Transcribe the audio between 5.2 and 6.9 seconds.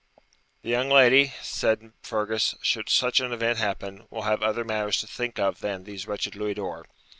of than these wretched louis d'or.'